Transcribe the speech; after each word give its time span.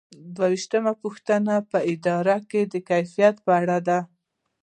دوه 0.35 0.47
ویشتمه 0.53 0.93
پوښتنه 1.03 1.53
په 1.71 1.79
اداره 1.93 2.37
کې 2.49 2.61
د 2.73 2.75
کفایت 2.89 3.35
په 3.45 3.51
اړه 3.61 3.77
ده. 3.87 3.99